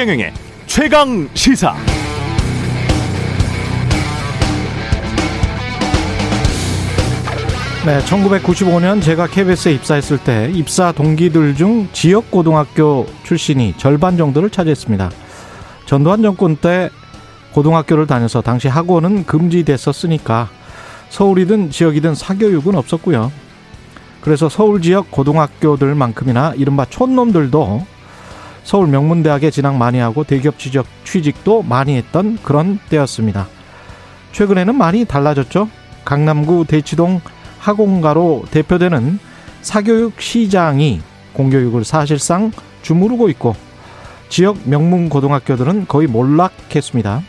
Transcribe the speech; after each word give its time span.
최경영의 0.00 0.32
최강 0.64 1.28
시사. 1.34 1.74
네, 7.84 7.98
1995년 8.06 9.02
제가 9.02 9.26
KBS에 9.26 9.74
입사했을 9.74 10.16
때 10.16 10.50
입사 10.54 10.92
동기들 10.92 11.54
중 11.54 11.86
지역 11.92 12.30
고등학교 12.30 13.06
출신이 13.24 13.74
절반 13.76 14.16
정도를 14.16 14.48
차지했습니다. 14.48 15.10
전두환 15.84 16.22
정권 16.22 16.56
때 16.56 16.88
고등학교를 17.52 18.06
다녀서 18.06 18.40
당시 18.40 18.68
학원은 18.68 19.26
금지됐었으니까 19.26 20.48
서울이든 21.10 21.68
지역이든 21.68 22.14
사교육은 22.14 22.74
없었고요. 22.74 23.30
그래서 24.22 24.48
서울 24.48 24.80
지역 24.80 25.10
고등학교들만큼이나 25.10 26.54
이른바 26.56 26.86
촌놈들도 26.86 27.99
서울 28.62 28.88
명문대학에 28.88 29.50
진학 29.50 29.76
많이 29.76 29.98
하고 29.98 30.24
대기업 30.24 30.58
취직, 30.58 30.84
취직도 31.04 31.62
많이 31.62 31.96
했던 31.96 32.38
그런 32.42 32.78
때였습니다. 32.88 33.48
최근에는 34.32 34.74
많이 34.74 35.04
달라졌죠. 35.04 35.68
강남구 36.04 36.66
대치동 36.68 37.20
학원가로 37.58 38.44
대표되는 38.50 39.18
사교육 39.62 40.20
시장이 40.20 41.00
공교육을 41.32 41.84
사실상 41.84 42.52
주무르고 42.82 43.28
있고 43.30 43.54
지역 44.28 44.58
명문 44.64 45.08
고등학교들은 45.08 45.86
거의 45.88 46.06
몰락했습니다. 46.06 47.22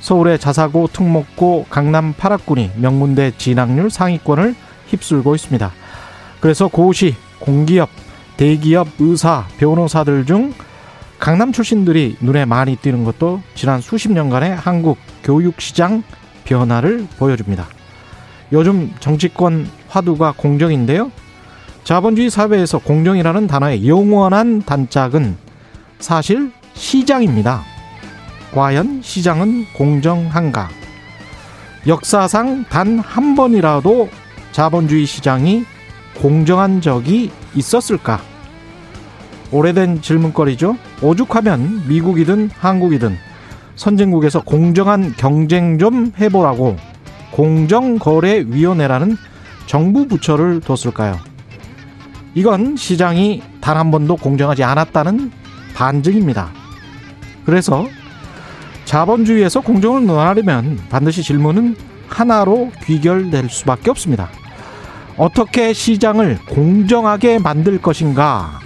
서울의 0.00 0.38
자사고, 0.38 0.86
특목고, 0.92 1.64
강남 1.70 2.12
8학군이 2.12 2.76
명문대 2.76 3.32
진학률 3.38 3.88
상위권을 3.88 4.54
휩쓸고 4.88 5.34
있습니다. 5.34 5.72
그래서 6.40 6.68
고시, 6.68 7.14
공기업, 7.38 7.88
대기업, 8.36 8.88
의사, 8.98 9.46
변호사들 9.58 10.26
중 10.26 10.52
강남 11.18 11.52
출신들이 11.52 12.16
눈에 12.20 12.44
많이 12.44 12.76
띄는 12.76 13.04
것도 13.04 13.40
지난 13.54 13.80
수십 13.80 14.12
년간의 14.12 14.56
한국 14.56 14.98
교육 15.22 15.60
시장 15.60 16.02
변화를 16.44 17.06
보여줍니다. 17.18 17.66
요즘 18.52 18.92
정치권 19.00 19.68
화두가 19.88 20.34
공정인데요. 20.36 21.10
자본주의 21.84 22.30
사회에서 22.30 22.78
공정이라는 22.78 23.46
단어의 23.46 23.88
영원한 23.88 24.62
단짝은 24.62 25.36
사실 25.98 26.50
시장입니다. 26.74 27.62
과연 28.52 29.00
시장은 29.02 29.66
공정한가? 29.74 30.68
역사상 31.86 32.64
단 32.64 32.98
한 32.98 33.34
번이라도 33.34 34.08
자본주의 34.52 35.06
시장이 35.06 35.64
공정한 36.20 36.80
적이 36.80 37.30
있었을까? 37.54 38.20
오래된 39.52 40.00
질문거리죠. 40.02 40.76
오죽하면 41.02 41.84
미국이든 41.88 42.50
한국이든 42.58 43.16
선진국에서 43.76 44.42
공정한 44.42 45.14
경쟁 45.16 45.78
좀 45.78 46.12
해보라고 46.18 46.76
공정거래위원회라는 47.32 49.16
정부 49.66 50.06
부처를 50.06 50.60
뒀을까요? 50.60 51.18
이건 52.34 52.76
시장이 52.76 53.42
단 53.60 53.76
한 53.76 53.90
번도 53.90 54.16
공정하지 54.16 54.62
않았다는 54.64 55.30
반증입니다. 55.74 56.50
그래서 57.44 57.86
자본주의에서 58.84 59.60
공정을 59.60 60.06
논하려면 60.06 60.78
반드시 60.90 61.22
질문은 61.22 61.76
하나로 62.08 62.70
귀결될 62.84 63.48
수밖에 63.48 63.90
없습니다. 63.90 64.28
어떻게 65.16 65.72
시장을 65.72 66.38
공정하게 66.48 67.38
만들 67.38 67.80
것인가? 67.80 68.60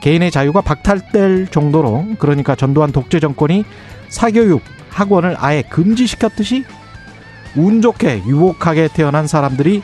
개인의 0.00 0.30
자유가 0.30 0.60
박탈될 0.60 1.48
정도로 1.48 2.06
그러니까 2.18 2.54
전두환 2.54 2.92
독재 2.92 3.20
정권이 3.20 3.64
사교육 4.08 4.62
학원을 4.90 5.36
아예 5.38 5.62
금지시켰듯이 5.62 6.64
운 7.56 7.80
좋게 7.80 8.24
유복하게 8.26 8.88
태어난 8.92 9.26
사람들이 9.26 9.82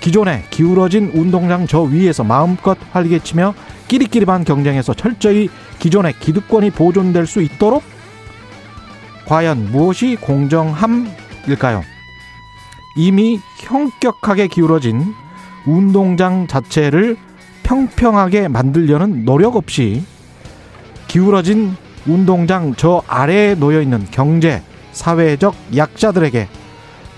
기존에 0.00 0.44
기울어진 0.50 1.10
운동장 1.14 1.66
저 1.66 1.82
위에서 1.82 2.24
마음껏 2.24 2.76
활개치며 2.92 3.54
끼리끼리만 3.88 4.44
경쟁해서 4.44 4.94
철저히 4.94 5.50
기존의 5.78 6.14
기득권이 6.20 6.70
보존될 6.70 7.26
수 7.26 7.42
있도록 7.42 7.82
과연 9.26 9.70
무엇이 9.70 10.16
공정함일까요? 10.16 11.84
이미 12.96 13.40
형격하게 13.58 14.48
기울어진 14.48 15.14
운동장 15.66 16.46
자체를 16.46 17.16
평평하게 17.62 18.48
만들려는 18.48 19.24
노력 19.24 19.56
없이 19.56 20.04
기울어진 21.06 21.76
운동장 22.06 22.74
저 22.76 23.02
아래에 23.06 23.54
놓여 23.54 23.80
있는 23.80 24.06
경제, 24.10 24.62
사회적 24.92 25.54
약자들에게 25.76 26.48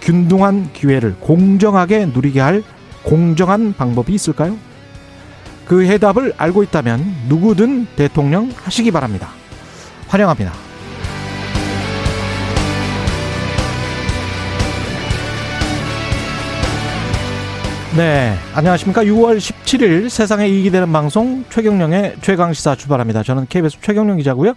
균등한 0.03 0.73
기회를 0.73 1.17
공정하게 1.21 2.07
누리게 2.07 2.41
할 2.41 2.63
공정한 3.03 3.73
방법이 3.73 4.13
있을까요? 4.13 4.57
그 5.65 5.85
해답을 5.85 6.35
알고 6.37 6.65
있다면 6.65 7.05
누구든 7.29 7.87
대통령 7.97 8.51
하시기 8.65 8.91
바랍니다. 8.91 9.29
환영합니다. 10.09 10.72
네, 17.95 18.33
안녕하십니까. 18.55 19.05
6월 19.05 19.37
17일 19.37 20.09
세상에 20.09 20.49
이익이 20.49 20.71
되는 20.71 20.91
방송 20.91 21.45
최경령의 21.51 22.17
최강시사 22.23 22.75
출발합니다. 22.75 23.23
저는 23.23 23.47
KBS 23.51 23.83
최경령 23.83 24.17
기자고요. 24.17 24.55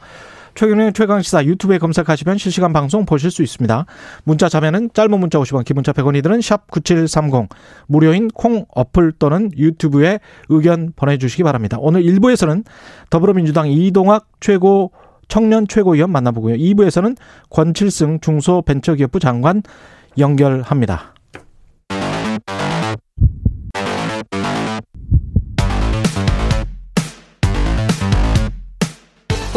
최경영의 0.56 0.94
최강시사 0.94 1.44
유튜브에 1.44 1.78
검색하시면 1.78 2.38
실시간 2.38 2.72
방송 2.72 3.06
보실 3.06 3.29
수 3.31 3.44
있습니다. 3.44 3.88
문자 4.23 4.47
자면은 4.47 4.90
짧은 4.94 5.19
문자 5.19 5.38
50원, 5.38 5.66
기본자 5.66 5.91
100원이들은 5.91 6.41
샵 6.41 6.72
9730, 6.72 7.50
무료인 7.88 8.29
콩 8.29 8.66
어플 8.73 9.12
또는 9.19 9.52
유튜브에 9.57 10.19
의견 10.47 10.94
보내주시기 10.96 11.44
바랍니다. 11.44 11.75
오늘 11.81 12.03
1부에서는 12.03 12.63
더불어민주당 13.09 13.69
이동학 13.69 14.28
최고 14.40 14.94
청년 15.28 15.67
최고위원 15.67 16.09
만나보고요. 16.09 16.56
2부에서는 16.56 17.17
권칠승 17.50 18.22
중소벤처기업부 18.22 19.19
장관 19.19 19.62
연결합니다. 20.17 21.15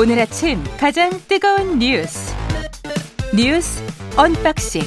오늘 0.00 0.20
아침 0.20 0.62
가장 0.78 1.10
뜨거운 1.26 1.80
뉴스 1.80 2.32
뉴스 3.34 3.82
unboxing 4.16 4.82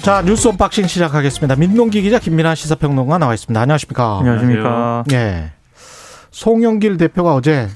자 0.00 0.22
뉴스 0.22 0.48
unboxing 0.48 0.86
시작하겠습니다. 0.86 1.56
민동기 1.56 2.00
기자 2.00 2.18
김민아 2.18 2.54
시사평론가 2.54 3.18
나와 3.18 3.34
있습니다. 3.34 3.60
안녕하십니까? 3.60 4.18
안녕하십니까? 4.20 5.04
예. 5.12 5.52
송영길 6.30 6.96
대표가 6.96 7.34
어제 7.34 7.68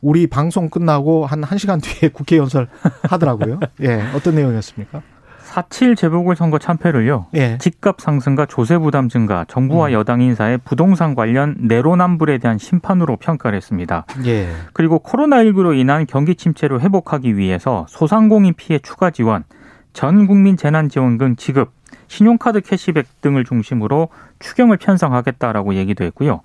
우리 0.00 0.28
방송 0.28 0.70
끝나고 0.70 1.26
한 1.26 1.40
1시간 1.40 1.82
뒤에 1.82 2.10
국회 2.10 2.36
연설 2.36 2.68
하더라고요. 3.02 3.58
예. 3.82 4.04
어떤 4.14 4.36
내용이었습니까? 4.36 5.02
4.7 5.50 5.96
재보궐선거 5.96 6.58
참패를요. 6.58 7.26
예. 7.34 7.58
집값 7.58 8.00
상승과 8.00 8.46
조세 8.46 8.78
부담 8.78 9.08
증가, 9.08 9.44
정부와 9.48 9.88
음. 9.88 9.92
여당 9.92 10.20
인사의 10.20 10.58
부동산 10.58 11.16
관련 11.16 11.56
내로남불에 11.58 12.38
대한 12.38 12.56
심판으로 12.56 13.16
평가를 13.16 13.56
했습니다. 13.56 14.06
예. 14.26 14.48
그리고 14.72 15.00
코로나19로 15.00 15.76
인한 15.76 16.06
경기 16.06 16.36
침체로 16.36 16.80
회복하기 16.80 17.36
위해서 17.36 17.84
소상공인 17.88 18.54
피해 18.56 18.78
추가 18.78 19.10
지원, 19.10 19.42
전 19.92 20.28
국민 20.28 20.56
재난지원금 20.56 21.34
지급, 21.34 21.72
신용카드 22.06 22.60
캐시백 22.60 23.20
등을 23.20 23.44
중심으로 23.44 24.08
추경을 24.38 24.76
편성하겠다라고 24.76 25.74
얘기도 25.74 26.04
했고요. 26.04 26.42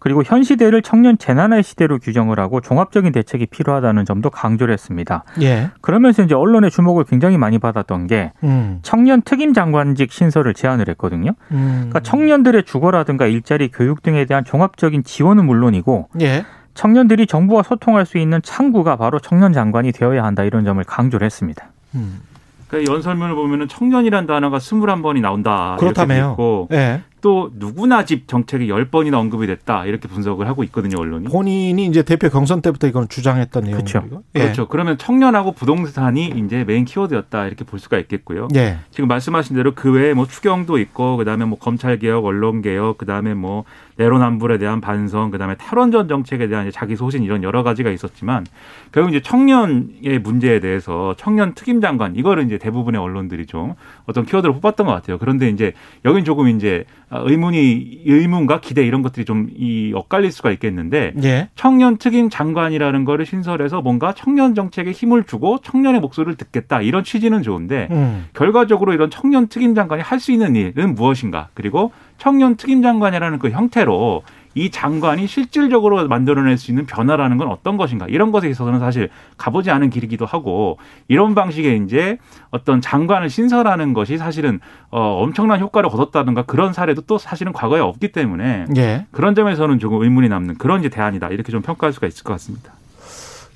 그리고 0.00 0.22
현 0.24 0.42
시대를 0.42 0.80
청년 0.82 1.18
재난의 1.18 1.62
시대로 1.62 1.98
규정을 1.98 2.40
하고 2.40 2.60
종합적인 2.60 3.12
대책이 3.12 3.46
필요하다는 3.46 4.06
점도 4.06 4.30
강조를 4.30 4.72
했습니다. 4.72 5.24
예. 5.42 5.70
그러면서 5.82 6.22
이제 6.22 6.34
언론의 6.34 6.70
주목을 6.70 7.04
굉장히 7.04 7.36
많이 7.36 7.58
받았던 7.58 8.06
게 8.06 8.32
음. 8.42 8.78
청년 8.82 9.20
특임 9.20 9.52
장관직 9.52 10.10
신설을 10.10 10.54
제안을 10.54 10.88
했거든요. 10.88 11.32
음. 11.52 11.74
그러니까 11.90 12.00
청년들의 12.00 12.64
주거라든가 12.64 13.26
일자리, 13.26 13.70
교육 13.70 14.02
등에 14.02 14.24
대한 14.24 14.42
종합적인 14.42 15.04
지원은 15.04 15.44
물론이고 15.44 16.08
예. 16.22 16.46
청년들이 16.72 17.26
정부와 17.26 17.62
소통할 17.62 18.06
수 18.06 18.16
있는 18.16 18.40
창구가 18.42 18.96
바로 18.96 19.18
청년 19.18 19.52
장관이 19.52 19.92
되어야 19.92 20.24
한다 20.24 20.44
이런 20.44 20.64
점을 20.64 20.82
강조를 20.82 21.26
했습니다. 21.26 21.68
음. 21.94 22.20
그 22.68 22.84
연설문을 22.88 23.34
보면은 23.34 23.66
청년이란 23.66 24.26
단어가 24.26 24.58
21번이 24.58 25.20
나온다. 25.20 25.76
그렇다며요. 25.80 26.18
이렇게 26.18 26.24
돼 26.24 26.30
있고 26.30 26.68
예. 26.72 27.02
또 27.20 27.50
누구나 27.54 28.04
집 28.04 28.28
정책이 28.28 28.68
10번이나 28.68 29.14
언급이 29.14 29.46
됐다. 29.46 29.86
이렇게 29.86 30.08
분석을 30.08 30.46
하고 30.48 30.64
있거든요, 30.64 30.98
언론이. 30.98 31.28
본인이 31.28 31.86
이제 31.86 32.02
대표 32.02 32.28
경선 32.28 32.62
때부터 32.62 32.86
이건 32.86 33.08
주장했던 33.08 33.64
내용이죠. 33.64 34.00
그렇죠. 34.00 34.22
예. 34.34 34.40
그렇죠. 34.40 34.68
그러면 34.68 34.98
청년하고 34.98 35.52
부동산이 35.52 36.34
이제 36.44 36.64
메인 36.64 36.84
키워드였다. 36.84 37.46
이렇게 37.46 37.64
볼 37.64 37.78
수가 37.78 37.98
있겠고요. 37.98 38.48
예. 38.54 38.78
지금 38.90 39.08
말씀하신 39.08 39.56
대로 39.56 39.74
그 39.74 39.92
외에 39.92 40.14
뭐 40.14 40.26
추경도 40.26 40.78
있고 40.78 41.16
그다음에 41.16 41.44
뭐 41.44 41.58
검찰 41.58 41.98
개혁, 41.98 42.24
언론 42.24 42.62
개혁, 42.62 42.98
그다음에 42.98 43.34
뭐 43.34 43.64
내로남불에 43.96 44.56
대한 44.56 44.80
반성, 44.80 45.30
그다음에 45.30 45.56
탈원전 45.56 46.08
정책에 46.08 46.48
대한 46.48 46.66
이제 46.66 46.72
자기 46.72 46.96
소신 46.96 47.22
이런 47.22 47.42
여러 47.42 47.62
가지가 47.62 47.90
있었지만 47.90 48.46
결국 48.92 49.10
이제 49.10 49.20
청년의 49.20 50.20
문제에 50.22 50.58
대해서 50.60 51.14
청년 51.18 51.54
특임 51.54 51.82
장관 51.82 52.16
이거를 52.16 52.44
이제 52.44 52.56
대부분의 52.56 52.98
언론들이 52.98 53.44
좀 53.44 53.74
어떤 54.06 54.24
키워드를 54.24 54.54
뽑았던 54.54 54.86
것 54.86 54.92
같아요. 54.92 55.18
그런데 55.18 55.50
이제 55.50 55.74
여긴 56.06 56.24
조금 56.24 56.48
이제 56.48 56.84
의문이 57.12 58.02
의문과 58.06 58.60
기대 58.60 58.84
이런 58.84 59.02
것들이 59.02 59.24
좀 59.24 59.50
이 59.56 59.92
엇갈릴 59.94 60.30
수가 60.32 60.50
있겠는데 60.52 61.12
예. 61.22 61.48
청년 61.54 61.96
특임 61.96 62.30
장관이라는 62.30 63.04
거를 63.04 63.26
신설해서 63.26 63.82
뭔가 63.82 64.14
청년 64.14 64.54
정책에 64.54 64.92
힘을 64.92 65.24
주고 65.24 65.58
청년의 65.58 66.00
목소리를 66.00 66.36
듣겠다 66.36 66.82
이런 66.82 67.04
취지는 67.04 67.42
좋은데 67.42 67.88
음. 67.90 68.26
결과적으로 68.32 68.92
이런 68.92 69.10
청년 69.10 69.48
특임 69.48 69.74
장관이 69.74 70.02
할 70.02 70.20
수 70.20 70.32
있는 70.32 70.54
일은 70.54 70.94
무엇인가 70.94 71.48
그리고 71.54 71.92
청년 72.18 72.56
특임 72.56 72.82
장관이라는 72.82 73.38
그 73.38 73.48
형태로 73.50 74.22
이 74.60 74.70
장관이 74.70 75.26
실질적으로 75.26 76.06
만들어낼 76.06 76.58
수 76.58 76.70
있는 76.70 76.84
변화라는 76.84 77.38
건 77.38 77.48
어떤 77.48 77.78
것인가 77.78 78.04
이런 78.10 78.30
것에 78.30 78.50
있어서는 78.50 78.78
사실 78.78 79.08
가보지 79.38 79.70
않은 79.70 79.88
길이기도 79.88 80.26
하고 80.26 80.76
이런 81.08 81.34
방식의 81.34 81.82
이제 81.84 82.18
어떤 82.50 82.82
장관을 82.82 83.30
신설하는 83.30 83.94
것이 83.94 84.18
사실은 84.18 84.60
어 84.90 85.22
엄청난 85.22 85.60
효과를 85.60 85.88
거뒀다든가 85.88 86.42
그런 86.42 86.74
사례도 86.74 87.02
또 87.02 87.16
사실은 87.16 87.54
과거에 87.54 87.80
없기 87.80 88.12
때문에 88.12 88.66
예. 88.76 89.06
그런 89.12 89.34
점에서는 89.34 89.78
조금 89.78 90.02
의문이 90.02 90.28
남는 90.28 90.58
그런 90.58 90.80
이제 90.80 90.90
대안이다 90.90 91.28
이렇게 91.28 91.50
좀 91.50 91.62
평가할 91.62 91.94
수가 91.94 92.06
있을 92.06 92.22
것 92.22 92.34
같습니다. 92.34 92.74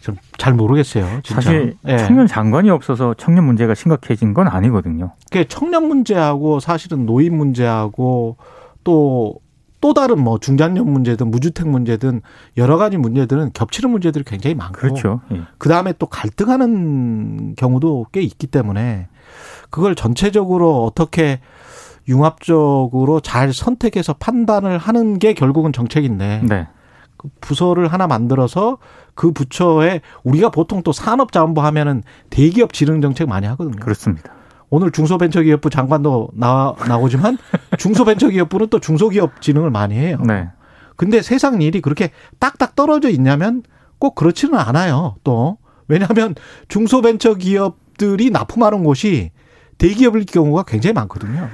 좀잘 0.01 0.55
모르겠어요. 0.55 1.21
진짜. 1.23 1.43
사실 1.43 1.77
예. 1.87 1.99
청년 1.99 2.27
장관이 2.27 2.71
없어서 2.71 3.13
청년 3.19 3.45
문제가 3.45 3.75
심각해진 3.75 4.33
건 4.33 4.49
아니거든요. 4.49 5.13
그 5.31 5.47
청년 5.49 5.87
문제하고 5.87 6.61
사실은 6.61 7.05
노인 7.05 7.37
문제하고 7.37 8.37
또 8.85 9.44
또 9.85 9.93
다른 9.93 10.19
뭐 10.19 10.39
중장년 10.39 10.91
문제든 10.91 11.31
무주택 11.31 11.69
문제든 11.69 12.23
여러 12.57 12.79
가지 12.79 12.97
문제들은 12.97 13.51
겹치는 13.53 13.91
문제들이 13.91 14.25
굉장히 14.25 14.55
많고 14.55 14.79
그렇죠. 14.79 15.21
예. 15.31 15.43
그 15.59 15.69
다음에 15.69 15.93
또 15.99 16.07
갈등하는 16.07 17.55
경우도 17.55 18.07
꽤 18.11 18.23
있기 18.23 18.47
때문에 18.47 19.09
그걸 19.69 19.95
전체적으로 19.95 20.85
어떻게 20.85 21.41
융합적으로 22.09 23.21
잘 23.21 23.53
선택해서 23.53 24.15
판단을 24.15 24.79
하는 24.79 25.19
게 25.19 25.35
결국은 25.35 25.71
정책인데 25.71 26.45
네. 26.49 26.67
그 27.19 27.29
부서를 27.43 27.89
하나 27.89 28.07
만들어서 28.07 28.79
그 29.15 29.33
부처에 29.33 30.01
우리가 30.23 30.49
보통 30.49 30.83
또 30.83 30.93
산업자원부 30.93 31.61
하면은 31.61 32.03
대기업 32.31 32.73
지능 32.73 33.03
정책 33.03 33.29
많이 33.29 33.47
하거든요. 33.49 33.77
그렇습니다. 33.81 34.33
오늘 34.71 34.91
중소벤처기업부 34.91 35.71
장관도 35.71 36.31
나, 36.35 36.75
나오지만 36.87 37.39
중소벤처기업부는 37.79 38.69
또 38.69 38.81
중소기업 38.81 39.41
지능을 39.41 39.71
많이 39.71 39.95
해요. 39.97 40.19
네. 40.27 40.49
근데 40.97 41.23
세상 41.23 41.61
일이 41.63 41.81
그렇게 41.81 42.11
딱딱 42.39 42.77
떨어져 42.77 43.09
있냐면 43.11 43.63
꼭 43.99 44.15
그렇지는 44.15 44.59
않아요. 44.59 45.17
또 45.25 45.59
왜냐하면 45.89 46.35
중소벤처기업들이 46.69 48.31
납품하는 48.31 48.85
곳이 48.85 49.31
대기업일 49.79 50.25
경우가 50.27 50.65
굉장히 50.65 50.95
많거든요. 50.95 51.49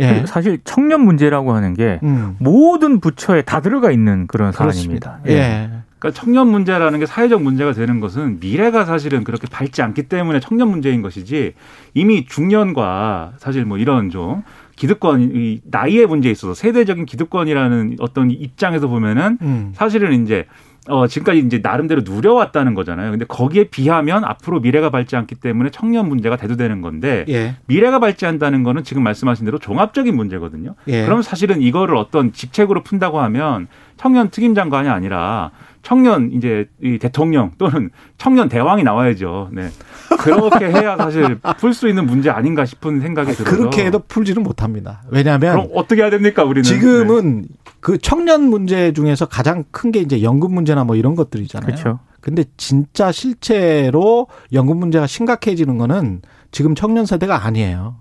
예. 0.00 0.24
사실 0.26 0.60
청년 0.64 1.00
문제라고 1.00 1.52
하는 1.54 1.74
게 1.74 1.98
음. 2.04 2.36
모든 2.38 3.00
부처에 3.00 3.42
다 3.42 3.60
들어가 3.60 3.90
있는 3.90 4.26
그런 4.28 4.52
그렇습니다. 4.52 5.20
사안입니다. 5.24 5.30
예. 5.32 5.77
그러니까 5.98 6.20
청년 6.20 6.48
문제라는 6.48 7.00
게 7.00 7.06
사회적 7.06 7.42
문제가 7.42 7.72
되는 7.72 8.00
것은 8.00 8.38
미래가 8.40 8.84
사실은 8.84 9.24
그렇게 9.24 9.46
밝지 9.50 9.82
않기 9.82 10.04
때문에 10.04 10.40
청년 10.40 10.68
문제인 10.68 11.02
것이지 11.02 11.54
이미 11.94 12.24
중년과 12.24 13.34
사실 13.38 13.64
뭐 13.64 13.78
이런 13.78 14.10
좀 14.10 14.42
기득권 14.76 15.32
이 15.34 15.60
나이의 15.64 16.06
문제에 16.06 16.30
있어서 16.30 16.54
세대적인 16.54 17.04
기득권이라는 17.04 17.96
어떤 17.98 18.30
입장에서 18.30 18.86
보면은 18.86 19.38
음. 19.42 19.72
사실은 19.74 20.22
이제 20.22 20.46
어 20.86 21.06
지금까지 21.06 21.40
이제 21.40 21.60
나름대로 21.62 22.00
누려왔다는 22.02 22.72
거잖아요. 22.72 23.10
근데 23.10 23.26
거기에 23.26 23.64
비하면 23.64 24.24
앞으로 24.24 24.60
미래가 24.60 24.88
밝지 24.88 25.16
않기 25.16 25.34
때문에 25.34 25.70
청년 25.70 26.08
문제가 26.08 26.36
대두되는 26.36 26.80
건데 26.80 27.26
예. 27.28 27.56
미래가 27.66 27.98
밝지 27.98 28.24
않다는 28.24 28.62
거는 28.62 28.84
지금 28.84 29.02
말씀하신 29.02 29.44
대로 29.44 29.58
종합적인 29.58 30.16
문제거든요. 30.16 30.76
예. 30.86 31.04
그럼 31.04 31.20
사실은 31.20 31.60
이거를 31.60 31.94
어떤 31.96 32.32
직책으로 32.32 32.84
푼다고 32.84 33.20
하면 33.20 33.66
청년 33.98 34.30
특임 34.30 34.54
장관이 34.54 34.88
아니라 34.88 35.50
청년 35.88 36.30
이제 36.32 36.68
이 36.82 36.98
대통령 36.98 37.52
또는 37.56 37.88
청년 38.18 38.50
대왕이 38.50 38.82
나와야죠. 38.82 39.48
네. 39.52 39.70
그렇게 40.18 40.66
해야 40.66 40.98
사실 40.98 41.38
풀 41.58 41.72
수 41.72 41.88
있는 41.88 42.04
문제 42.04 42.28
아닌가 42.28 42.66
싶은 42.66 43.00
생각이 43.00 43.32
들어서 43.32 43.56
그렇게 43.56 43.86
해도 43.86 43.98
풀지는 44.06 44.42
못합니다. 44.42 45.00
왜냐하면 45.08 45.54
그럼 45.56 45.70
어떻게 45.74 46.02
해야 46.02 46.10
됩니까 46.10 46.44
우리는? 46.44 46.62
지금은 46.62 47.46
그 47.80 47.96
청년 47.96 48.42
문제 48.50 48.92
중에서 48.92 49.24
가장 49.24 49.64
큰 49.70 49.90
게 49.90 50.00
이제 50.00 50.22
연금 50.22 50.52
문제나 50.52 50.84
뭐 50.84 50.94
이런 50.94 51.14
것들이잖아요. 51.14 51.66
그렇죠. 51.66 52.00
근데 52.20 52.44
진짜 52.58 53.10
실제로 53.10 54.26
연금 54.52 54.76
문제가 54.76 55.06
심각해지는 55.06 55.78
거는 55.78 56.20
지금 56.50 56.74
청년 56.74 57.06
세대가 57.06 57.46
아니에요. 57.46 57.96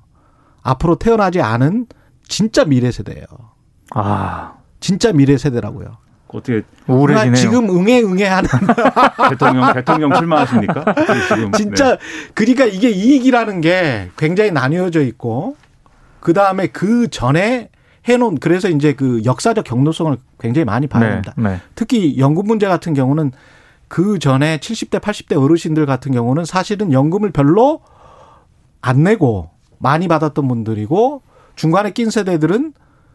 앞으로 0.61 0.95
태어나지 0.95 1.39
않은 1.39 1.85
진짜 2.27 2.65
미래 2.65 2.91
세대예요. 2.91 3.25
아, 3.91 4.55
진짜 4.81 5.13
미래 5.13 5.37
세대라고요. 5.37 6.05
어떻게 6.29 6.63
우울해지네요. 6.87 7.35
지금 7.35 7.69
응애 7.69 8.01
응애 8.01 8.25
하는 8.25 8.49
대통령 9.29 9.73
대통령 9.73 10.13
출마하십니까? 10.13 10.85
지금 11.27 11.51
진짜 11.53 11.91
네. 11.91 11.97
그러니까 12.33 12.65
이게 12.65 12.89
이익이라는 12.89 13.61
게 13.61 14.09
굉장히 14.17 14.51
나뉘어져 14.51 15.01
있고 15.01 15.55
그 16.19 16.33
다음에 16.33 16.67
그 16.67 17.09
전에 17.09 17.69
해놓은 18.07 18.37
그래서 18.37 18.69
이제 18.69 18.93
그 18.93 19.21
역사적 19.25 19.65
경로성을 19.65 20.15
굉장히 20.39 20.65
많이 20.65 20.87
봐야 20.87 21.03
네, 21.03 21.09
됩니다. 21.09 21.33
네. 21.37 21.61
특히 21.75 22.17
연금 22.17 22.47
문제 22.47 22.67
같은 22.67 22.93
경우는 22.93 23.31
그 23.87 24.19
전에 24.19 24.57
70대, 24.57 24.99
80대 24.99 25.41
어르신들 25.41 25.85
같은 25.85 26.11
경우는 26.11 26.45
사실은 26.45 26.91
연금을 26.91 27.31
별로 27.31 27.81
안 28.81 29.03
내고 29.03 29.49
많이 29.79 30.07
받았던 30.07 30.47
분들이고 30.47 31.21
중간에 31.55 31.91
낀 31.91 32.09
세대들은 32.09 32.73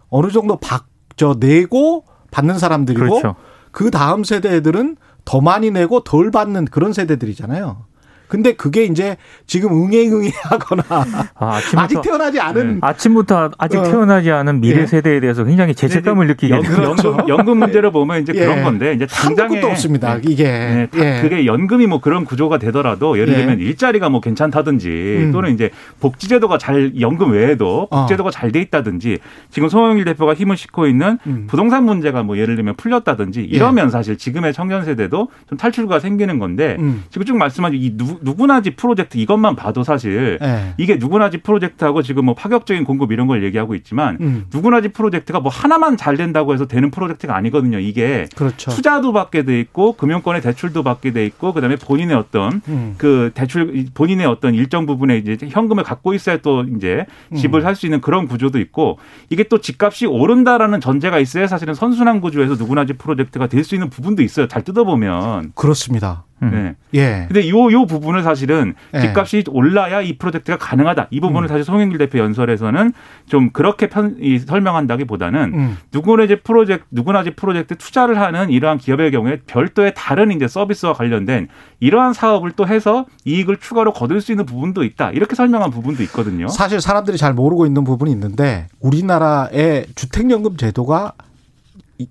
어느 0.08 0.30
정도 0.30 0.56
박, 0.56 0.86
저, 1.16 1.36
내고 1.38 2.04
받는 2.32 2.58
사람들이고 2.58 3.20
그렇죠. 3.20 3.36
그 3.70 3.92
다음 3.92 4.24
세대들은 4.24 4.96
더 5.24 5.40
많이 5.40 5.70
내고 5.70 6.02
덜 6.02 6.32
받는 6.32 6.64
그런 6.64 6.92
세대들이잖아요. 6.92 7.84
근데 8.32 8.54
그게 8.54 8.84
이제 8.84 9.18
지금 9.46 9.72
응애응애 9.72 10.30
하거나 10.44 10.82
아, 11.36 11.56
아침부터 11.56 11.80
아직 11.82 12.00
태어나지 12.00 12.40
않은 12.40 12.78
아침부터 12.80 13.50
아직 13.58 13.76
어. 13.76 13.82
태어나지 13.82 14.30
않은 14.30 14.62
미래 14.62 14.80
예. 14.80 14.86
세대에 14.86 15.20
대해서 15.20 15.44
굉장히 15.44 15.74
죄책감을 15.74 16.28
느끼게 16.28 16.54
연, 16.54 16.62
돼요. 16.62 16.72
그렇죠. 16.74 17.08
연금, 17.10 17.28
연금 17.28 17.58
문제를 17.58 17.90
보면 17.90 18.22
이제 18.22 18.32
예. 18.34 18.40
그런 18.40 18.62
건데 18.62 18.94
이제 18.94 19.04
당장에 19.04 19.56
끝도 19.56 19.66
없습니다. 19.66 20.14
네. 20.14 20.22
이게 20.24 20.44
네, 20.44 20.88
다 20.90 20.98
예. 20.98 21.20
그게 21.20 21.44
연금이 21.44 21.86
뭐 21.86 22.00
그런 22.00 22.24
구조가 22.24 22.56
되더라도 22.56 23.18
예를 23.18 23.34
예. 23.34 23.36
들면 23.36 23.60
일자리가 23.60 24.08
뭐 24.08 24.22
괜찮다든지 24.22 24.88
음. 24.88 25.32
또는 25.32 25.52
이제 25.52 25.68
복지제도가 26.00 26.56
잘 26.56 26.98
연금 27.02 27.32
외에도 27.32 27.86
어. 27.90 27.98
복지제도가 27.98 28.30
잘돼 28.30 28.62
있다든지 28.62 29.18
지금 29.50 29.68
송영일 29.68 30.06
대표가 30.06 30.32
힘을 30.32 30.56
싣고 30.56 30.86
있는 30.86 31.18
음. 31.26 31.48
부동산 31.50 31.84
문제가 31.84 32.22
뭐 32.22 32.38
예를 32.38 32.56
들면 32.56 32.76
풀렸다든지 32.76 33.42
이러면 33.42 33.90
사실 33.90 34.16
지금의 34.16 34.54
청년 34.54 34.86
세대도 34.86 35.28
좀 35.50 35.58
탈출구가 35.58 35.98
생기는 35.98 36.38
건데 36.38 36.76
음. 36.78 37.04
지금 37.10 37.26
쭉 37.26 37.36
말씀하신 37.36 37.78
이 37.78 37.94
누, 37.94 38.21
누구나 38.22 38.60
집 38.60 38.76
프로젝트 38.76 39.16
이것만 39.18 39.56
봐도 39.56 39.82
사실 39.82 40.38
예. 40.42 40.74
이게 40.76 40.96
누구나 40.96 41.30
집 41.30 41.42
프로젝트하고 41.42 42.02
지금 42.02 42.26
뭐 42.26 42.34
파격적인 42.34 42.84
공급 42.84 43.10
이런 43.10 43.26
걸 43.26 43.42
얘기하고 43.42 43.74
있지만 43.74 44.18
음. 44.20 44.44
누구나 44.52 44.80
집 44.82 44.92
프로젝트가 44.92 45.40
뭐 45.40 45.50
하나만 45.50 45.96
잘 45.96 46.16
된다고 46.16 46.52
해서 46.52 46.66
되는 46.66 46.90
프로젝트가 46.90 47.34
아니거든요. 47.34 47.78
이게 47.78 48.26
그렇죠. 48.36 48.70
투자도 48.70 49.12
받게 49.12 49.44
돼 49.44 49.58
있고 49.60 49.94
금융권의 49.94 50.42
대출도 50.42 50.82
받게 50.82 51.12
돼 51.12 51.24
있고 51.26 51.52
그다음에 51.52 51.76
본인의 51.76 52.14
어떤 52.14 52.60
음. 52.68 52.94
그 52.98 53.30
대출 53.34 53.86
본인의 53.94 54.26
어떤 54.26 54.54
일정 54.54 54.84
부분의 54.86 55.20
이제 55.20 55.38
현금을 55.48 55.82
갖고 55.82 56.12
있어야 56.14 56.36
또 56.38 56.64
이제 56.76 57.06
집을 57.34 57.60
음. 57.60 57.62
살수 57.62 57.86
있는 57.86 58.00
그런 58.02 58.28
구조도 58.28 58.58
있고 58.60 58.98
이게 59.30 59.44
또 59.44 59.58
집값이 59.58 60.06
오른다라는 60.06 60.80
전제가 60.80 61.18
있어야 61.18 61.46
사실은 61.46 61.72
선순환 61.74 62.20
구조에서 62.20 62.54
누구나 62.54 62.84
집 62.84 62.98
프로젝트가 62.98 63.46
될 63.46 63.62
수 63.62 63.76
있는 63.76 63.90
부분도 63.90 64.22
있어요. 64.22 64.48
잘 64.48 64.62
뜯어보면 64.64 65.52
그렇습니다. 65.54 66.24
음. 66.42 66.50
네. 66.50 67.00
예. 67.00 67.26
근데 67.28 67.48
요, 67.48 67.70
요 67.70 67.86
부분을 67.86 68.22
사실은 68.22 68.74
예. 68.94 69.00
집값이 69.00 69.44
올라야 69.48 70.00
이 70.00 70.18
프로젝트가 70.18 70.58
가능하다. 70.58 71.08
이 71.10 71.20
부분을 71.20 71.44
음. 71.44 71.48
사실 71.48 71.64
송영길 71.64 71.98
대표 71.98 72.18
연설에서는 72.18 72.92
좀 73.26 73.50
그렇게 73.50 73.88
편, 73.88 74.16
이, 74.20 74.38
설명한다기 74.38 75.04
보다는 75.04 75.52
음. 75.54 75.76
누구나 75.92 76.24
이제 76.24 76.36
프로젝트, 76.36 76.84
누구나 76.90 77.22
이제 77.22 77.30
프로젝트 77.30 77.76
투자를 77.76 78.18
하는 78.20 78.50
이러한 78.50 78.78
기업의 78.78 79.10
경우에 79.12 79.40
별도의 79.46 79.92
다른 79.96 80.30
이제 80.32 80.48
서비스와 80.48 80.92
관련된 80.94 81.48
이러한 81.80 82.12
사업을 82.12 82.52
또 82.52 82.66
해서 82.66 83.06
이익을 83.24 83.58
추가로 83.58 83.92
거둘 83.92 84.20
수 84.20 84.32
있는 84.32 84.46
부분도 84.46 84.84
있다. 84.84 85.10
이렇게 85.10 85.34
설명한 85.34 85.70
부분도 85.70 86.02
있거든요. 86.04 86.48
사실 86.48 86.80
사람들이 86.80 87.16
잘 87.16 87.32
모르고 87.34 87.66
있는 87.66 87.84
부분이 87.84 88.10
있는데 88.10 88.66
우리나라의 88.80 89.86
주택연금 89.94 90.56
제도가 90.56 91.12
이 91.18 91.31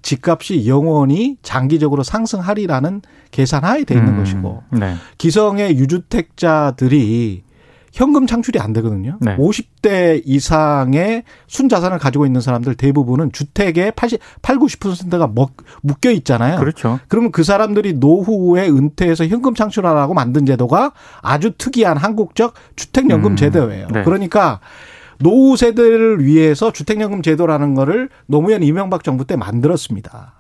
집값이 0.02 0.68
영원히 0.68 1.38
장기적으로 1.42 2.04
상승하리라는 2.04 3.02
계산하에 3.32 3.84
돼 3.84 3.96
있는 3.96 4.14
음. 4.14 4.18
것이고 4.18 4.64
네. 4.72 4.96
기성의 5.18 5.78
유주택자들이 5.78 7.44
현금 7.92 8.26
창출이 8.26 8.60
안 8.60 8.72
되거든요. 8.74 9.18
네. 9.20 9.36
50대 9.36 10.22
이상의 10.26 11.24
순자산을 11.48 12.00
가지고 12.00 12.26
있는 12.26 12.40
사람들 12.40 12.76
대부분은 12.76 13.34
주택의 13.34 13.92
80, 13.96 14.20
8, 14.42 14.58
90%가 14.58 15.28
먹, 15.28 15.52
묶여 15.82 16.10
있잖아요. 16.12 16.58
그렇죠. 16.58 17.00
그러면 17.10 17.32
그 17.32 17.44
사람들이 17.44 17.94
노후에 17.94 18.70
은퇴해서 18.70 19.28
현금 19.28 19.56
창출하라고 19.56 20.14
만든 20.14 20.46
제도가 20.46 20.94
아주 21.22 21.52
특이한 21.58 21.98
한국적 21.98 22.54
주택연금 22.78 23.34
음, 23.34 23.36
제도예요. 23.36 23.88
네. 23.92 24.04
그러니까 24.04 24.62
노후 25.22 25.58
세대를 25.58 26.24
위해서 26.26 26.72
주택연금 26.72 27.22
제도라는 27.22 27.76
거를 27.76 28.10
노무현 28.26 28.64
이명박 28.64 29.04
정부 29.04 29.26
때 29.26 29.36
만들었습니다. 29.36 30.34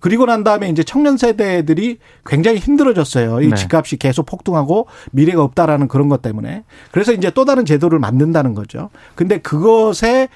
그리고 0.00 0.26
난 0.26 0.44
다음에 0.44 0.68
이제 0.68 0.84
청년 0.84 1.16
세대들이 1.16 1.98
굉장히 2.24 2.58
힘들어졌어요. 2.58 3.40
이 3.40 3.48
네. 3.48 3.54
집값이 3.56 3.96
계속 3.96 4.26
폭등하고 4.26 4.86
미래가 5.10 5.42
없다라는 5.42 5.88
그런 5.88 6.08
것 6.08 6.22
때문에. 6.22 6.64
그래서 6.92 7.12
이제 7.12 7.30
또 7.30 7.44
다른 7.44 7.64
제도를 7.64 7.98
만든다는 7.98 8.54
거죠. 8.54 8.90
근데 9.16 9.38
그것의 9.38 10.28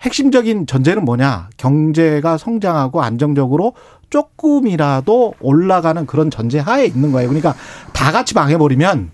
핵심적인 0.00 0.66
전제는 0.66 1.04
뭐냐? 1.04 1.50
경제가 1.58 2.38
성장하고 2.38 3.02
안정적으로 3.02 3.74
조금이라도 4.10 5.34
올라가는 5.40 6.06
그런 6.06 6.30
전제 6.30 6.58
하에 6.58 6.86
있는 6.86 7.12
거예요. 7.12 7.28
그러니까 7.28 7.54
다 7.92 8.12
같이 8.12 8.34
망해버리면 8.34 9.10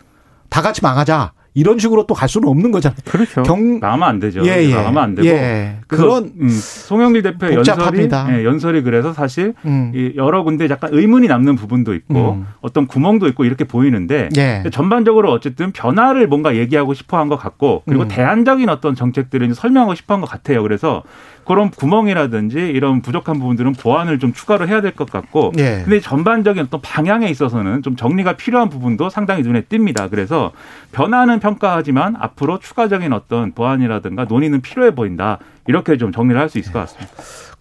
다 0.48 0.62
같이 0.62 0.82
망하자. 0.82 1.32
이런 1.58 1.78
식으로 1.78 2.06
또 2.06 2.14
갈 2.14 2.28
수는 2.28 2.48
없는 2.48 2.70
거잖아요. 2.72 2.98
그렇죠. 3.04 3.42
경, 3.42 3.80
나가면 3.80 4.08
안 4.08 4.18
되죠. 4.20 4.42
예, 4.44 4.64
예. 4.64 4.74
나가면 4.74 5.02
안 5.02 5.14
되고. 5.14 5.26
예. 5.28 5.76
그런, 5.86 6.32
음, 6.40 6.48
송영길 6.48 7.22
대표의 7.22 7.56
복잡합니다. 7.56 8.18
연설이, 8.20 8.38
예, 8.38 8.44
연설이 8.44 8.82
그래서 8.82 9.12
사실 9.12 9.54
음. 9.64 9.92
이 9.94 10.12
여러 10.16 10.42
군데 10.42 10.68
약간 10.68 10.90
의문이 10.92 11.26
남는 11.28 11.56
부분도 11.56 11.94
있고 11.94 12.32
음. 12.32 12.46
어떤 12.60 12.86
구멍도 12.86 13.26
있고 13.28 13.44
이렇게 13.44 13.64
보이는데 13.64 14.28
예. 14.36 14.62
전반적으로 14.72 15.30
어쨌든 15.32 15.72
변화를 15.72 16.26
뭔가 16.26 16.56
얘기하고 16.56 16.94
싶어 16.94 17.18
한 17.18 17.28
것 17.28 17.36
같고 17.36 17.82
그리고 17.86 18.04
음. 18.04 18.08
대안적인 18.08 18.68
어떤 18.68 18.94
정책들을 18.94 19.54
설명하고 19.54 19.94
싶어 19.94 20.14
한 20.14 20.20
것 20.20 20.28
같아요. 20.30 20.62
그래서 20.62 21.02
그런 21.48 21.70
구멍이라든지 21.70 22.58
이런 22.58 23.00
부족한 23.02 23.38
부분들은 23.38 23.72
보완을 23.72 24.18
좀 24.18 24.32
추가로 24.34 24.68
해야 24.68 24.80
될 24.82 24.92
것 24.92 25.10
같고 25.10 25.52
예. 25.58 25.80
근데 25.84 25.98
전반적인 26.00 26.64
어떤 26.64 26.80
방향에 26.82 27.28
있어서는 27.28 27.82
좀 27.82 27.96
정리가 27.96 28.36
필요한 28.36 28.68
부분도 28.68 29.08
상당히 29.10 29.42
눈에 29.42 29.62
띕니다. 29.62 30.10
그래서 30.10 30.52
변화는 30.92 31.40
평가하지만 31.40 32.16
앞으로 32.18 32.58
추가적인 32.58 33.12
어떤 33.12 33.52
보완이라든가 33.52 34.24
논의는 34.24 34.60
필요해 34.60 34.94
보인다. 34.94 35.38
이렇게 35.66 35.96
좀 35.96 36.12
정리를 36.12 36.38
할 36.40 36.48
수 36.48 36.58
있을 36.58 36.72
것 36.72 36.80
같습니다. 36.80 37.12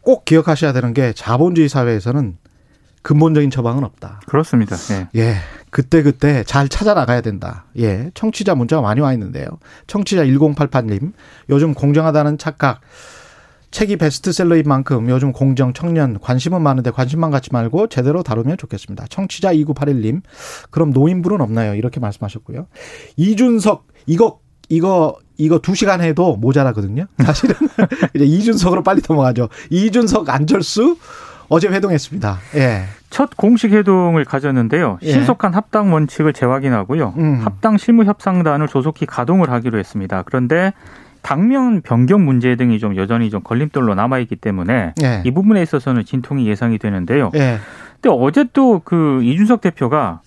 꼭 0.02 0.26
기억하셔야 0.26 0.74
되는 0.74 0.94
게 0.94 1.14
자본주의 1.14 1.68
사회에서는 1.70 2.38
근본적인 3.04 3.50
처방은 3.52 3.84
없다. 3.86 4.20
그렇습니다. 4.28 4.76
예. 4.92 5.08
예. 5.22 5.36
그때 5.70 6.02
그때 6.04 6.44
잘 6.44 6.68
찾아 6.68 6.94
나가야 6.94 7.22
된다. 7.22 7.66
예. 7.78 8.10
청취자 8.14 8.56
문자가 8.56 8.82
많이 8.82 9.00
와 9.00 9.14
있는데요. 9.14 9.46
청취자 9.88 10.26
1088님. 10.26 11.14
요즘 11.50 11.74
공정하다는 11.74 12.38
착각. 12.38 12.82
책이 13.78 13.98
베스트셀러인 13.98 14.64
만큼 14.66 15.08
요즘 15.08 15.32
공정, 15.32 15.72
청년 15.72 16.20
관심은 16.20 16.64
많은데 16.64 16.90
관심만 16.90 17.30
갖지 17.30 17.54
말고 17.54 17.90
제대로 17.90 18.24
다루면 18.24 18.58
좋겠습니다. 18.58 19.06
청취자 19.08 19.54
2981님. 19.54 20.22
그럼 20.72 20.90
노인분은 20.90 21.42
없나요? 21.42 21.76
이렇게 21.76 22.00
말씀하셨고요. 22.00 22.66
이준석 23.18 23.86
이거 24.08 24.40
이거 24.68 25.20
이거 25.38 25.60
두 25.60 25.76
시간 25.76 26.02
해도 26.02 26.38
모자라거든요. 26.38 27.06
사실은 27.24 27.54
이제 28.16 28.26
이준석으로 28.26 28.82
빨리 28.82 29.04
넘어가죠. 29.08 29.48
이준석 29.70 30.28
안철수 30.28 30.98
어제 31.48 31.68
회동했습니다. 31.68 32.40
예. 32.56 32.86
첫 33.12 33.38
공식 33.38 33.74
회동을 33.74 34.26
가졌는데요. 34.26 34.98
예. 35.04 35.12
신속한 35.12 35.54
합당 35.54 35.94
원칙을 35.94 36.34
재확인하고요. 36.34 37.14
음. 37.16 37.42
합당 37.46 37.78
실무 37.78 38.06
협상단을 38.06 38.70
조속히 38.70 39.06
가동을 39.06 39.52
하기로 39.52 39.78
했습니다. 39.78 40.24
그런데 40.24 40.74
당면 41.28 41.82
변경 41.82 42.24
문제 42.24 42.56
등이 42.56 42.80
좀 42.80 42.96
여전히 42.96 43.30
좀 43.30 43.42
걸림돌로 43.44 43.96
남아 43.96 44.20
있기 44.20 44.38
때문에 44.38 44.94
예. 45.04 45.22
이 45.26 45.32
부분에 45.32 45.62
있어서는 45.62 46.06
진통이 46.06 46.48
예상이 46.48 46.78
되는데요. 46.78 47.32
예. 47.36 47.58
근데 48.00 48.10
어제 48.10 48.46
또 48.54 48.80
그 48.86 49.22
이준석 49.24 49.60
대표가 49.60 50.22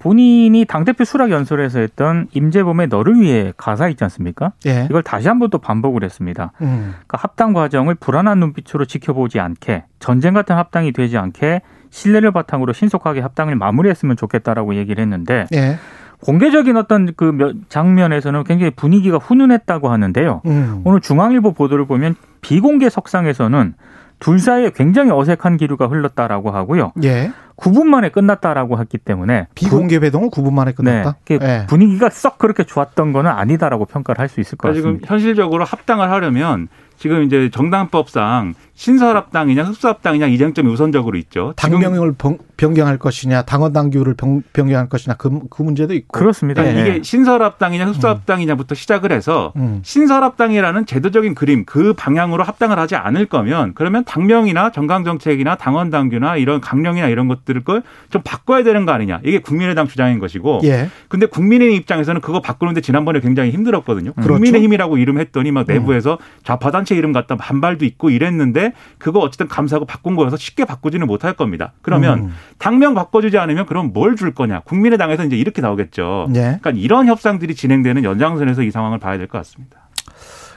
본인이 0.00 0.64
당대표 0.64 1.04
수락 1.04 1.30
연설에서 1.30 1.78
했던 1.78 2.26
임재범의 2.32 2.88
너를 2.88 3.20
위해 3.20 3.52
가사 3.56 3.88
있지 3.88 4.02
않습니까? 4.02 4.50
예. 4.66 4.88
이걸 4.90 5.04
다시 5.04 5.28
한번 5.28 5.50
또 5.50 5.58
반복을 5.58 6.02
했습니다. 6.02 6.50
음. 6.62 6.94
그러니까 6.94 7.18
합당 7.18 7.52
과정을 7.52 7.94
불안한 7.94 8.40
눈빛으로 8.40 8.86
지켜보지 8.86 9.38
않게 9.38 9.84
전쟁 10.00 10.34
같은 10.34 10.56
합당이 10.56 10.90
되지 10.90 11.16
않게 11.16 11.60
신뢰를 11.90 12.32
바탕으로 12.32 12.72
신속하게 12.72 13.20
합당을 13.20 13.54
마무리했으면 13.54 14.16
좋겠다라고 14.16 14.74
얘기를 14.74 15.00
했는데 15.00 15.46
예. 15.52 15.78
공개적인 16.20 16.76
어떤 16.76 17.12
그 17.16 17.24
몇- 17.32 17.54
장면에서는 17.68 18.44
굉장히 18.44 18.70
분위기가 18.70 19.16
훈훈했다고 19.18 19.88
하는데요. 19.90 20.42
음. 20.46 20.82
오늘 20.84 21.00
중앙일보 21.00 21.52
보도를 21.52 21.86
보면 21.86 22.14
비공개 22.40 22.88
석상에서는 22.90 23.74
둘 24.18 24.38
사이에 24.38 24.70
굉장히 24.74 25.10
어색한 25.12 25.56
기류가 25.56 25.86
흘렀다라고 25.86 26.50
하고요. 26.50 26.92
예. 27.04 27.30
9분 27.60 27.84
만에 27.84 28.08
끝났다라고 28.08 28.78
했기 28.80 28.96
때문에 28.98 29.46
비공개 29.54 29.96
회동은 29.98 30.30
9분 30.30 30.52
만에 30.52 30.72
끝났다. 30.72 31.16
네, 31.28 31.38
예. 31.42 31.66
분위기가 31.68 32.08
썩 32.10 32.38
그렇게 32.38 32.64
좋았던 32.64 33.12
거는 33.12 33.30
아니다라고 33.30 33.84
평가를 33.84 34.18
할 34.20 34.28
수 34.30 34.40
있을 34.40 34.56
것 34.56 34.68
그러니까 34.68 34.78
지금 34.80 34.90
같습니다. 34.94 35.12
현실적으로 35.14 35.64
합당을 35.64 36.10
하려면 36.10 36.68
지금 36.96 37.22
이제 37.24 37.48
정당법상 37.50 38.52
신설합당이냐 38.74 39.62
흡수합당이냐 39.64 40.26
이 40.26 40.36
쟁점이 40.38 40.70
우선적으로 40.70 41.16
있죠. 41.18 41.54
지금 41.56 41.80
당명을 41.80 42.12
변- 42.12 42.36
변경할 42.58 42.98
것이냐, 42.98 43.42
당원 43.42 43.72
당규를 43.72 44.14
변- 44.14 44.42
변경할 44.52 44.88
것이냐 44.90 45.16
그, 45.16 45.40
그 45.48 45.62
문제도 45.62 45.94
있고. 45.94 46.18
그렇습니다. 46.18 46.62
그러니까 46.62 46.84
예. 46.86 46.90
이게 46.96 47.02
신설합당이냐 47.02 47.86
흡수합당이냐부터 47.86 48.74
시작을 48.74 49.12
해서 49.12 49.52
음. 49.56 49.80
신설합당이라는 49.82 50.84
제도적인 50.86 51.34
그림 51.34 51.64
그 51.64 51.94
방향으로 51.94 52.42
합당을 52.44 52.78
하지 52.78 52.96
않을 52.96 53.26
거면 53.26 53.72
그러면 53.74 54.04
당명이나 54.04 54.70
정강정책이나 54.70 55.56
당원 55.56 55.88
당규나 55.90 56.36
이런 56.36 56.60
강령이나 56.60 57.08
이런 57.08 57.28
것들 57.28 57.49
을걸좀 57.50 58.22
바꿔야 58.24 58.62
되는 58.62 58.86
거 58.86 58.92
아니냐 58.92 59.20
이게 59.24 59.38
국민의당 59.40 59.86
주장인 59.88 60.18
것이고 60.18 60.60
예. 60.64 60.88
근데 61.08 61.26
국민의힘 61.26 61.76
입장에서는 61.76 62.20
그거 62.20 62.40
바꾸는데 62.40 62.80
지난번에 62.80 63.20
굉장히 63.20 63.50
힘들었거든요. 63.50 64.12
그렇죠. 64.14 64.32
국민의힘이라고 64.34 64.98
이름했더니 64.98 65.50
막 65.50 65.66
내부에서 65.66 66.18
좌파 66.44 66.70
단체 66.70 66.94
이름 66.94 67.12
갖다 67.12 67.36
반발도 67.36 67.84
있고 67.84 68.10
이랬는데 68.10 68.72
그거 68.98 69.18
어쨌든 69.20 69.48
감사하고 69.48 69.86
바꾼 69.86 70.14
거여서 70.16 70.36
쉽게 70.36 70.64
바꾸지는 70.64 71.06
못할 71.06 71.32
겁니다. 71.34 71.72
그러면 71.82 72.18
음. 72.18 72.32
당명 72.58 72.94
바꿔주지 72.94 73.38
않으면 73.38 73.66
그럼 73.66 73.92
뭘 73.92 74.10
줄 74.16 74.34
거냐. 74.34 74.60
국민의당에서 74.60 75.24
이제 75.24 75.36
이렇게 75.36 75.62
나오겠죠. 75.62 76.28
예. 76.34 76.58
그러니까 76.60 76.70
이런 76.72 77.06
협상들이 77.06 77.54
진행되는 77.54 78.04
연장선에서 78.04 78.62
이 78.62 78.70
상황을 78.70 78.98
봐야 78.98 79.16
될 79.18 79.26
것 79.28 79.38
같습니다. 79.38 79.79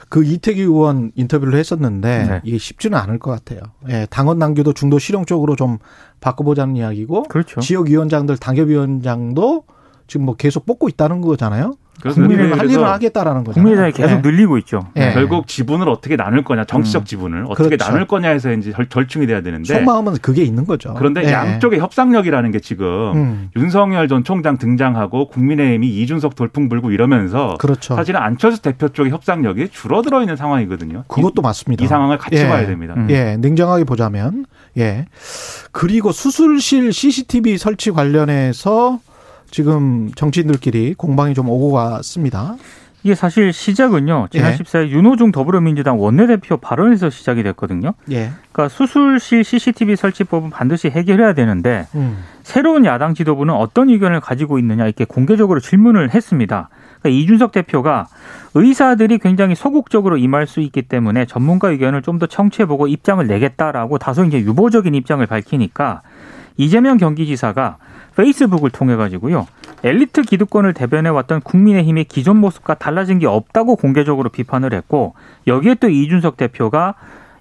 그 0.08 0.24
이태기 0.24 0.60
의원 0.62 1.12
인터뷰를 1.14 1.58
했었는데 1.58 2.26
네. 2.28 2.40
이게 2.44 2.58
쉽지는 2.58 2.98
않을 2.98 3.18
것 3.18 3.30
같아요. 3.30 3.60
예. 3.88 4.06
당원 4.10 4.38
당규도 4.38 4.72
중도 4.72 4.98
실용 4.98 5.24
쪽으로 5.24 5.56
좀 5.56 5.78
바꿔보자는 6.20 6.76
이야기고 6.76 7.24
그렇죠. 7.24 7.60
지역 7.60 7.88
위원장들 7.88 8.36
당협 8.36 8.68
위원장도 8.68 9.64
지금 10.06 10.26
뭐 10.26 10.36
계속 10.36 10.66
뽑고 10.66 10.88
있다는 10.88 11.20
거잖아요. 11.20 11.74
국민의힘 12.02 12.58
할 12.58 12.70
일을 12.70 12.84
하겠다라는 12.86 13.44
거죠. 13.44 13.54
국민의당이 13.54 13.92
계속 13.92 14.20
늘리고 14.20 14.58
있죠. 14.58 14.88
예. 14.96 15.12
결국 15.12 15.46
지분을 15.46 15.88
어떻게 15.88 16.16
나눌 16.16 16.44
거냐, 16.44 16.64
정치적 16.64 17.02
음. 17.02 17.04
지분을 17.04 17.44
어떻게 17.48 17.70
그렇죠. 17.70 17.84
나눌 17.90 18.06
거냐 18.06 18.28
해서 18.28 18.52
이제 18.52 18.72
절- 18.72 18.86
절충이 18.88 19.26
돼야 19.26 19.40
되는데 19.40 19.72
속마음은 19.74 20.18
그게 20.20 20.42
있는 20.42 20.66
거죠. 20.66 20.94
그런데 20.94 21.24
예. 21.24 21.32
양쪽의 21.32 21.80
협상력이라는 21.80 22.50
게 22.50 22.60
지금 22.60 23.12
음. 23.14 23.50
윤석열 23.56 24.08
전 24.08 24.22
총장 24.24 24.58
등장하고 24.58 25.28
국민의힘이 25.28 25.88
이준석 26.02 26.34
돌풍 26.36 26.68
불고 26.68 26.90
이러면서 26.90 27.56
그렇죠. 27.58 27.94
사실은 27.94 28.20
안철수 28.20 28.60
대표 28.60 28.88
쪽의 28.88 29.10
협상력이 29.12 29.68
줄어들어 29.70 30.20
있는 30.20 30.36
상황이거든요. 30.36 31.04
그것도 31.08 31.40
이, 31.40 31.42
맞습니다. 31.42 31.84
이 31.84 31.88
상황을 31.88 32.18
같이 32.18 32.36
예. 32.36 32.48
봐야 32.48 32.66
됩니다. 32.66 32.94
음. 32.96 33.06
예, 33.10 33.36
냉정하게 33.38 33.84
보자면 33.84 34.44
예. 34.76 35.06
그리고 35.72 36.12
수술실 36.12 36.92
CCTV 36.92 37.56
설치 37.58 37.90
관련해서 37.90 38.98
지금 39.54 40.10
정치인들끼리 40.16 40.94
공방이 40.94 41.32
좀 41.32 41.48
오고 41.48 41.70
갔습니다. 41.70 42.56
이게 43.04 43.14
사실 43.14 43.52
시작은요. 43.52 44.26
지난 44.32 44.50
예. 44.50 44.56
14일 44.56 44.88
윤호중 44.88 45.30
더불어민주당 45.30 46.00
원내대표 46.00 46.56
발언에서 46.56 47.08
시작이 47.08 47.44
됐거든요. 47.44 47.94
예. 48.10 48.32
그러니까 48.50 48.68
수술실 48.68 49.44
CCTV 49.44 49.94
설치법은 49.94 50.50
반드시 50.50 50.88
해결해야 50.88 51.34
되는데 51.34 51.86
음. 51.94 52.24
새로운 52.42 52.84
야당 52.84 53.14
지도부는 53.14 53.54
어떤 53.54 53.90
의견을 53.90 54.18
가지고 54.18 54.58
있느냐 54.58 54.86
이렇게 54.86 55.04
공개적으로 55.04 55.60
질문을 55.60 56.12
했습니다. 56.12 56.68
그러니까 57.00 57.22
이준석 57.22 57.52
대표가 57.52 58.08
의사들이 58.54 59.18
굉장히 59.18 59.54
소극적으로 59.54 60.16
임할 60.16 60.48
수 60.48 60.58
있기 60.58 60.82
때문에 60.82 61.26
전문가 61.26 61.70
의견을 61.70 62.02
좀 62.02 62.18
더 62.18 62.26
청취해보고 62.26 62.88
입장을 62.88 63.24
내겠다라고 63.24 63.98
다소 63.98 64.24
이제 64.24 64.40
유보적인 64.40 64.96
입장을 64.96 65.24
밝히니까 65.24 66.02
이재명 66.56 66.96
경기지사가 66.96 67.78
페이스북을 68.16 68.70
통해 68.70 68.96
가지고요 68.96 69.46
엘리트 69.82 70.22
기득권을 70.22 70.72
대변해 70.72 71.10
왔던 71.10 71.40
국민의힘의 71.42 72.04
기존 72.04 72.38
모습과 72.38 72.74
달라진 72.74 73.18
게 73.18 73.26
없다고 73.26 73.76
공개적으로 73.76 74.30
비판을 74.30 74.72
했고 74.72 75.14
여기에 75.46 75.74
또 75.76 75.88
이준석 75.88 76.36
대표가 76.36 76.94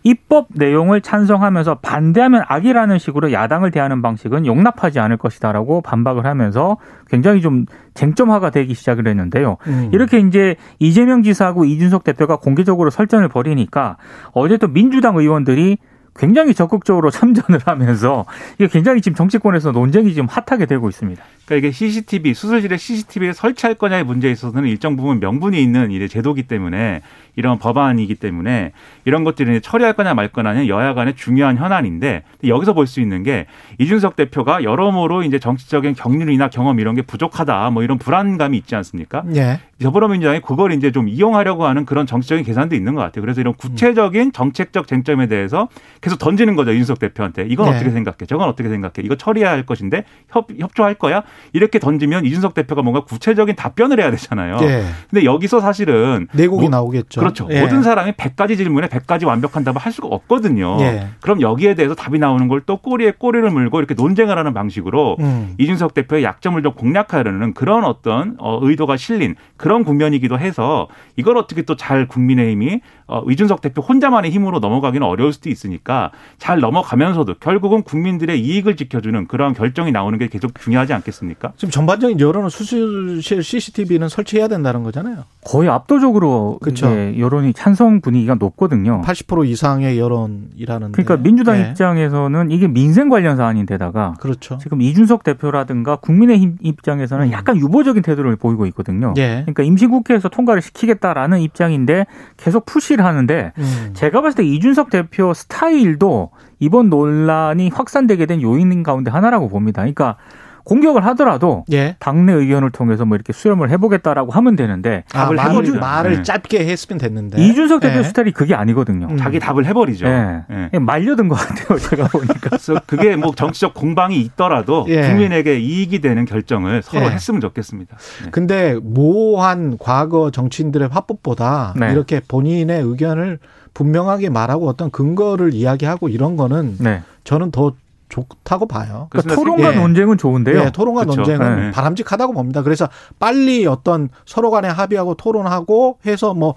입법 0.04 0.48
내용을 0.52 1.02
찬성하면서 1.02 1.76
반대하면 1.76 2.44
악이라는 2.48 3.00
식으로 3.00 3.32
야당을 3.32 3.72
대하는 3.72 4.02
방식은 4.02 4.46
용납하지 4.46 5.00
않을 5.00 5.18
것이다라고 5.18 5.82
반박을 5.82 6.26
하면서 6.26 6.78
굉장히 7.08 7.42
좀 7.42 7.66
쟁점화가 7.94 8.50
되기 8.50 8.74
시작을 8.74 9.08
했는데요. 9.08 9.58
음. 9.68 9.90
이렇게 9.94 10.20
이제 10.20 10.58
이재명 10.80 11.24
지사하고 11.24 11.64
이준석 11.64 12.04
대표가 12.04 12.36
공개적으로 12.36 12.90
설전을 12.90 13.30
벌이니까 13.30 13.98
어제 14.34 14.58
또 14.58 14.68
민주당 14.68 15.16
의원들이 15.16 15.78
굉장히 16.16 16.54
적극적으로 16.54 17.10
참전을 17.10 17.62
하면서 17.66 18.26
이게 18.56 18.68
굉장히 18.68 19.02
지금 19.02 19.16
정치권에서 19.16 19.72
논쟁이 19.72 20.14
지금 20.14 20.28
핫하게 20.30 20.66
되고 20.68 20.88
있습니다. 20.90 21.24
그러니까 21.46 21.68
이게 21.68 21.72
CCTV 21.72 22.34
수술실에 22.34 22.78
CCTV를 22.78 23.34
설치할 23.34 23.76
거냐의 23.76 24.04
문제에 24.06 24.32
있어서는 24.32 24.70
일정 24.70 24.96
부분 24.96 25.20
명분이 25.20 25.62
있는 25.62 25.92
이제 25.92 26.08
제도기 26.08 26.44
때문에 26.44 27.02
이런 27.36 27.58
법안이기 27.60 28.16
때문에 28.16 28.72
이런 29.06 29.24
것들을 29.24 29.54
이제 29.54 29.60
처리할 29.60 29.94
거냐 29.94 30.14
말 30.14 30.30
거냐는 30.30 30.68
여야 30.68 30.94
간의 30.94 31.16
중요한 31.16 31.58
현안인데 31.58 32.24
여기서 32.48 32.74
볼 32.74 32.84
수 32.86 33.00
있는 33.02 33.24
게 33.24 33.48
이준석 33.80 34.16
대표가 34.16 34.64
여러모로 34.64 35.24
이제 35.24 35.40
정치적인 35.40 35.96
경륜이나 35.96 36.50
경험 36.50 36.80
이런 36.80 36.96
게 36.96 37.02
부족하다 37.02 37.72
뭐 37.72 37.82
이런 37.82 37.98
불안감이 37.98 38.58
있지 38.58 38.76
않습니까? 38.76 39.24
예. 39.36 39.60
더불어민주당이 39.84 40.42
그걸 40.42 40.72
이제 40.74 40.92
좀 40.92 41.08
이용하려고 41.08 41.66
하는 41.66 41.86
그런 41.86 42.06
정치적인 42.08 42.44
계산도 42.44 42.76
있는 42.76 42.96
것 42.96 43.02
같아요. 43.02 43.22
그래서 43.22 43.40
이런 43.42 43.54
구체적인 43.54 44.32
정책적 44.32 44.88
쟁점에 44.88 45.28
대해서 45.28 45.70
계속 46.02 46.18
던지는 46.18 46.56
거죠. 46.56 46.72
이준석 46.72 46.98
대표한테. 47.00 47.46
이건 47.50 47.70
네. 47.70 47.76
어떻게 47.76 47.92
생각해? 47.92 48.18
저건 48.28 48.50
어떻게 48.50 48.70
생각해? 48.70 48.94
이거 49.04 49.16
처리해야 49.16 49.52
할 49.52 49.66
것인데 49.66 50.04
협, 50.30 50.48
협조할 50.58 50.96
거야? 50.96 51.22
이렇게 51.54 51.78
던지면 51.80 52.26
이준석 52.26 52.54
대표가 52.56 52.82
뭔가 52.82 53.04
구체적인 53.04 53.56
답변을 53.56 54.00
해야 54.00 54.10
되잖아요. 54.12 54.58
예. 54.64 54.84
근데 55.10 55.24
여기서 55.26 55.60
사실은 55.60 56.28
내곡이 56.34 56.62
뭐- 56.64 56.70
나오겠죠. 56.70 57.20
그렇죠. 57.20 57.48
예. 57.52 57.62
모든 57.62 57.84
사람이 57.84 58.14
100가지 58.14 58.58
질문에 58.58 58.88
100가지 58.88 59.28
완벽한 59.28 59.64
답을 59.64 59.78
할 59.78 59.92
수가 59.92 60.08
없거든요. 60.10 60.78
예. 60.82 61.08
그럼 61.22 61.42
여기에 61.42 61.76
대해서 61.76 61.94
답이 61.94 62.18
나오는 62.20 62.48
걸 62.48 62.64
또 62.66 62.78
꼬리에 62.78 63.12
꼬리를 63.18 63.50
물고 63.50 63.80
이렇게 63.80 63.94
논쟁을 63.94 64.38
하는 64.38 64.54
방식으로 64.54 65.18
음. 65.20 65.54
이준석 65.58 65.94
대표의 65.96 66.24
약점을 66.24 66.62
좀 66.64 66.74
공략하려는 66.76 67.54
그런 67.54 67.84
어떤 67.84 68.36
어, 68.40 68.58
의도가 68.62 68.96
실린 68.96 69.36
그런 69.58 69.73
국면이기도 69.82 70.38
해서 70.38 70.88
이걸 71.16 71.38
어떻게 71.38 71.64
또 71.64 71.76
잘 71.76 72.08
국민의힘이 72.08 72.82
어, 73.08 73.24
이준석 73.30 73.62
대표 73.62 73.82
혼자만의 73.82 74.32
힘으로 74.32 74.60
넘어가기는 74.60 75.06
어려울 75.06 75.34
수도 75.34 75.50
있으니까 75.50 76.12
잘 76.38 76.60
넘어가면서도 76.60 77.36
결국은 77.40 77.84
국민들의 77.84 78.40
이익을 78.40 78.76
지켜주는 78.76 79.28
그런 79.28 79.54
결정이 79.54 79.92
나오는 79.92 80.18
게 80.18 80.28
계속 80.28 80.60
중요하지 80.60 80.94
않겠습니까? 80.94 81.54
지금 81.58 81.72
전반적인 81.72 82.20
여론은 82.20 82.50
수술실 82.50 83.44
CCTV는 83.44 84.10
설치해야 84.10 84.48
된다는 84.48 84.84
거잖아요. 84.84 85.26
거의 85.44 85.70
압도적으로 85.70 86.60
그쵸. 86.62 86.88
이제 86.88 87.20
여론이 87.20 87.54
찬성 87.54 88.02
분위기가 88.02 88.36
높거든요. 88.36 89.02
80% 89.02 89.48
이상의 89.48 90.00
여론이라는. 90.00 90.94
그러니까 90.94 91.18
민주당 91.18 91.62
네. 91.62 91.70
입장에서는 91.70 92.52
이게 92.52 92.68
민생 92.68 93.10
관련 93.10 93.36
사안인데다가 93.36 94.16
그렇죠. 94.20 94.58
지금 94.60 94.82
이준석 94.82 95.24
대표라든가 95.24 95.98
국민의힘 95.98 96.58
입장에서는 96.62 97.28
음. 97.28 97.32
약간 97.32 97.58
유보적인 97.58 98.02
태도를 98.02 98.38
보이고 98.38 98.66
있거든요. 98.68 99.14
예. 99.18 99.42
그러니까 99.42 99.64
임시국회에서 99.64 100.30
통과를 100.30 100.62
시키겠다라는 100.62 101.42
입장인데 101.42 102.06
계속 102.38 102.66
푸시 102.66 102.93
를 102.98 103.06
하는데 103.06 103.52
음. 103.58 103.90
제가 103.94 104.22
봤을 104.22 104.38
때 104.38 104.44
이준석 104.44 104.90
대표 104.90 105.34
스타일도 105.34 106.32
이번 106.60 106.90
논란이 106.90 107.70
확산되게 107.70 108.26
된 108.26 108.42
요인 108.42 108.84
가운데 108.84 109.12
하나라고 109.12 109.50
봅니다. 109.50 109.82
그러니까 109.82 110.18
공격을 110.64 111.06
하더라도 111.08 111.66
예. 111.72 111.96
당내 112.00 112.34
의견을 112.34 112.72
통해서 112.72 113.06
뭐 113.06 113.16
이렇게 113.16 113.34
수렴을 113.34 113.70
해보겠다라고 113.70 114.32
하면 114.32 114.56
되는데 114.56 115.04
아, 115.14 115.26
답을 115.26 115.36
말을, 115.36 115.52
해버리죠. 115.52 115.80
말을 115.80 116.16
네. 116.18 116.24
짧게 116.24 116.66
했으면 116.66 117.00
됐는데. 117.00 117.42
이준석 117.44 117.82
대표 117.82 118.00
예. 118.00 118.04
스타일이 118.04 118.32
그게 118.32 118.56
아니거든요. 118.56 119.08
음. 119.10 119.18
자기 119.18 119.40
답을 119.40 119.66
해버리죠. 119.66 120.08
예. 120.08 120.70
예. 120.74 120.80
말려든 120.80 121.28
것 121.28 121.36
같아요. 121.36 121.78
제가 121.90 122.08
보니까. 122.08 122.34
그래서 122.42 122.80
그게 122.86 123.16
뭐 123.16 123.34
정치적 123.36 123.74
공방이 123.74 124.20
있더라도 124.22 124.86
예. 124.90 125.02
국민에게 125.02 125.60
이익이 125.60 126.00
되는 126.00 126.26
결정을 126.26 126.82
서로 126.82 127.06
예. 127.06 127.10
했으면 127.10 127.42
좋겠습니다. 127.42 127.98
네. 128.24 128.30
근데 128.32 128.80
모호한 128.82 129.78
과거 129.80 130.32
정치인들의 130.32 130.88
화법보다 130.90 131.74
네. 131.78 131.92
이렇게 131.92 132.22
본인의 132.26 132.82
의견을 132.82 133.40
분명하게 133.74 134.30
말하고 134.30 134.68
어떤 134.68 134.92
근거를 134.92 135.54
이야기하고 135.54 136.10
이런 136.10 136.38
거는 136.38 136.78
네. 136.80 137.02
저는 137.24 137.52
더 137.52 137.74
좋다고 138.14 138.68
봐요. 138.68 139.08
그러니까. 139.10 139.36
토론과 139.36 139.74
예. 139.74 139.80
논쟁은 139.80 140.18
좋은데요. 140.18 140.60
예, 140.60 140.72
토론과 140.72 141.06
그렇죠. 141.06 141.22
논쟁은 141.22 141.56
네. 141.60 141.72
바람직하다고 141.72 142.34
봅니다. 142.34 142.62
그래서 142.62 142.88
빨리 143.20 143.66
어떤 143.66 144.10
서로 144.26 144.52
간에 144.52 144.68
합의하고 144.68 145.16
토론하고 145.16 146.00
해서 146.06 146.34
뭐 146.34 146.56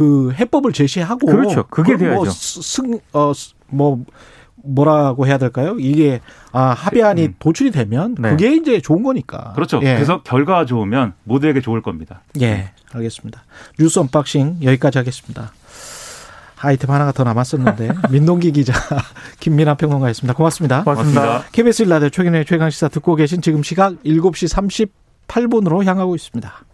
그 0.00 0.32
해법을 0.32 0.72
제시하고 0.72 1.26
그렇죠. 1.26 1.66
그게 1.68 1.94
뭐 1.94 2.24
돼야죠. 2.24 2.30
승, 2.30 2.98
어, 3.12 3.32
뭐, 3.68 4.02
뭐라고 4.64 5.26
해야 5.26 5.36
될까요? 5.36 5.76
이게 5.78 6.20
아, 6.52 6.70
합의안이 6.70 7.26
음. 7.26 7.34
도출이 7.38 7.70
되면 7.70 8.14
네. 8.18 8.30
그게 8.30 8.54
이제 8.54 8.80
좋은 8.80 9.02
거니까. 9.02 9.52
그렇죠. 9.54 9.78
예. 9.82 9.94
그래서 9.94 10.22
결과가 10.22 10.64
좋으면 10.64 11.12
모두에게 11.24 11.60
좋을 11.60 11.82
겁니다. 11.82 12.22
예, 12.40 12.70
알겠습니다. 12.94 13.42
뉴스 13.78 13.98
unboxing 13.98 14.60
여기까지 14.62 14.96
하겠습니다. 14.96 15.52
아이템 16.62 16.90
하나가 16.90 17.12
더 17.12 17.24
남았었는데 17.24 17.90
민동기 18.10 18.52
기자 18.52 18.72
김민아 19.40 19.74
평론가였습니다. 19.74 20.34
고맙습니다. 20.34 20.84
고맙습니다. 20.84 21.20
고맙습니다. 21.20 21.50
KBS 21.52 21.82
1라디오 21.82 22.10
최경영의 22.10 22.44
최강 22.44 22.70
시사 22.70 22.88
듣고 22.88 23.14
계신 23.14 23.40
지금 23.42 23.62
시각 23.62 23.94
7시 24.04 24.90
38분으로 25.26 25.84
향하고 25.84 26.14
있습니다. 26.14 26.69